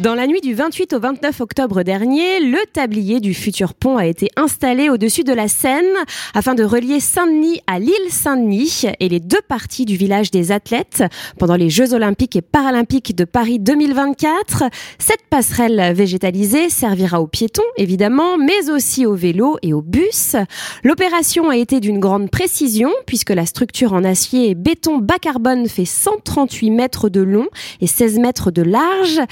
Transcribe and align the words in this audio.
Dans 0.00 0.14
la 0.14 0.26
nuit 0.26 0.42
du 0.42 0.52
28 0.52 0.92
au 0.92 1.00
29 1.00 1.40
octobre 1.40 1.82
dernier, 1.82 2.40
le 2.40 2.58
tablier 2.70 3.18
du 3.18 3.32
futur 3.32 3.72
pont 3.72 3.96
a 3.96 4.04
été 4.04 4.28
installé 4.36 4.90
au-dessus 4.90 5.24
de 5.24 5.32
la 5.32 5.48
Seine 5.48 5.86
afin 6.34 6.54
de 6.54 6.64
relier 6.64 7.00
Saint-Denis 7.00 7.62
à 7.66 7.78
l'île 7.78 7.94
Saint-Denis 8.10 8.82
et 9.00 9.08
les 9.08 9.20
deux 9.20 9.40
parties 9.48 9.86
du 9.86 9.96
village 9.96 10.30
des 10.30 10.52
athlètes 10.52 11.02
pendant 11.38 11.56
les 11.56 11.70
Jeux 11.70 11.94
olympiques 11.94 12.36
et 12.36 12.42
paralympiques 12.42 13.16
de 13.16 13.24
Paris 13.24 13.58
2024. 13.58 14.64
Cette 14.98 15.22
passerelle 15.30 15.94
végétalisée 15.94 16.68
servira 16.68 17.22
aux 17.22 17.26
piétons 17.26 17.62
évidemment, 17.78 18.36
mais 18.36 18.68
aussi 18.68 19.06
aux 19.06 19.14
vélos 19.14 19.56
et 19.62 19.72
aux 19.72 19.80
bus. 19.80 20.36
L'opération 20.84 21.48
a 21.48 21.56
été 21.56 21.80
d'une 21.80 22.00
grande 22.00 22.30
précision 22.30 22.92
puisque 23.06 23.30
la 23.30 23.46
structure 23.46 23.94
en 23.94 24.04
acier 24.04 24.50
et 24.50 24.54
béton 24.54 24.98
bas 24.98 25.18
carbone 25.18 25.66
fait 25.70 25.86
138 25.86 26.70
mètres 26.70 27.08
de 27.08 27.22
long 27.22 27.46
et 27.80 27.86
16 27.86 28.18
mètres 28.18 28.50
de 28.50 28.60
large. 28.60 29.22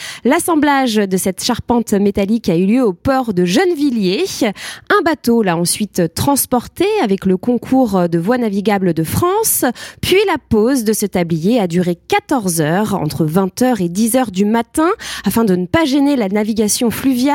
L'assemblage 0.54 0.94
de 0.94 1.16
cette 1.16 1.42
charpente 1.42 1.94
métallique 1.94 2.48
a 2.48 2.56
eu 2.56 2.64
lieu 2.64 2.84
au 2.84 2.92
port 2.92 3.34
de 3.34 3.44
Gennevilliers. 3.44 4.24
Un 4.88 5.02
bateau 5.04 5.42
l'a 5.42 5.56
ensuite 5.56 6.14
transporté 6.14 6.86
avec 7.02 7.26
le 7.26 7.36
concours 7.36 8.08
de 8.08 8.18
voies 8.20 8.38
navigables 8.38 8.94
de 8.94 9.02
France. 9.02 9.64
Puis 10.00 10.16
la 10.28 10.36
pose 10.38 10.84
de 10.84 10.92
ce 10.92 11.06
tablier 11.06 11.58
a 11.58 11.66
duré 11.66 11.96
14 11.96 12.60
heures, 12.60 12.94
entre 12.94 13.26
20h 13.26 13.82
et 13.82 13.88
10h 13.88 14.30
du 14.30 14.44
matin, 14.44 14.90
afin 15.24 15.42
de 15.42 15.56
ne 15.56 15.66
pas 15.66 15.86
gêner 15.86 16.14
la 16.14 16.28
navigation 16.28 16.92
fluviale. 16.92 17.34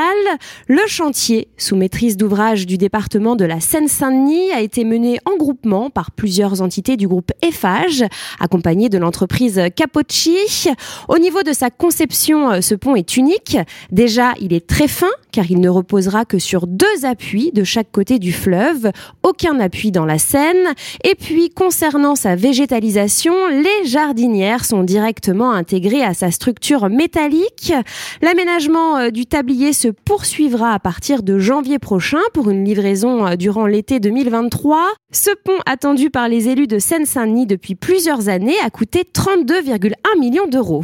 Le 0.70 0.88
chantier, 0.88 1.50
sous 1.58 1.76
maîtrise 1.76 2.16
d'ouvrage 2.16 2.66
du 2.68 2.78
département 2.78 3.36
de 3.36 3.44
la 3.44 3.60
Seine-Saint-Denis, 3.60 4.54
a 4.54 4.62
été 4.62 4.86
mené 4.86 5.20
en 5.26 5.36
groupement 5.36 5.90
par 5.90 6.12
plusieurs 6.12 6.62
entités 6.62 6.96
du 6.96 7.10
groupe 7.10 7.34
Eiffage, 7.42 8.06
accompagné 8.40 8.88
de 8.88 8.98
l'entreprise 8.98 9.62
Capocci. 9.76 10.70
Au 11.10 11.18
niveau 11.18 11.44
de 11.44 11.52
sa 11.52 11.70
conception, 11.70 12.62
ce 12.62 12.76
pont 12.76 12.96
est 12.96 13.09
unique. 13.18 13.58
Déjà, 13.92 14.34
il 14.40 14.54
est 14.54 14.66
très 14.66 14.88
fin 14.88 15.12
car 15.32 15.50
il 15.50 15.60
ne 15.60 15.70
reposera 15.70 16.26
que 16.26 16.40
sur 16.40 16.68
deux 16.68 17.06
appuis 17.06 17.52
de 17.54 17.64
chaque 17.64 17.92
côté 17.92 18.20
du 18.20 18.32
fleuve, 18.32 18.92
aucun 19.24 19.60
appui 19.60 19.92
dans 19.92 20.06
la 20.06 20.18
Seine. 20.18 20.74
Et 21.04 21.16
puis, 21.16 21.50
concernant 21.50 22.16
sa 22.16 22.36
végétalisation, 22.36 23.34
les 23.48 23.88
jardinières 23.88 24.66
sont 24.66 24.84
directement 24.84 25.52
intégrées 25.52 26.04
à 26.04 26.14
sa 26.14 26.32
structure 26.32 26.90
métallique. 26.90 27.74
L'aménagement 28.22 28.98
euh, 28.98 29.10
du 29.10 29.26
tablier 29.26 29.74
se 29.74 29.88
poursuivra 29.88 30.74
à 30.74 30.80
partir 30.80 31.24
de 31.24 31.40
janvier 31.40 31.80
prochain 31.80 32.22
pour 32.34 32.50
une 32.50 32.66
livraison 32.66 33.26
euh, 33.26 33.36
durant 33.36 33.66
l'été 33.66 34.00
2023. 34.00 34.88
Ce 35.12 35.32
pont 35.44 35.60
attendu 35.66 36.10
par 36.10 36.28
les 36.28 36.50
élus 36.50 36.68
de 36.68 36.80
Seine-Saint-Denis 36.80 37.46
depuis 37.46 37.76
plusieurs 37.76 38.30
années 38.30 38.60
a 38.64 38.70
coûté 38.70 39.04
32,1 39.04 40.20
millions 40.20 40.48
d'euros. 40.48 40.84